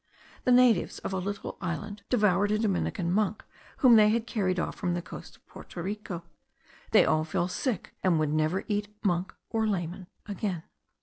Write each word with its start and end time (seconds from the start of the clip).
The 0.45 0.51
natives 0.51 0.97
of 0.97 1.13
a 1.13 1.19
little 1.19 1.59
island 1.61 2.01
devoured 2.09 2.51
a 2.51 2.57
Dominican 2.57 3.11
monk 3.11 3.45
whom 3.77 3.97
they 3.97 4.09
had 4.09 4.25
carried 4.25 4.59
off 4.59 4.73
from 4.73 4.95
the 4.95 5.01
coast 5.03 5.35
of 5.35 5.45
Porto 5.45 5.79
Rico; 5.79 6.23
they 6.89 7.05
all 7.05 7.23
fell 7.23 7.47
sick, 7.47 7.93
and 8.03 8.17
would 8.17 8.33
never 8.33 8.57
again 8.57 8.71
eat 8.77 8.87
monk 9.05 9.31
or 9.51 9.67
layman. 9.67 10.07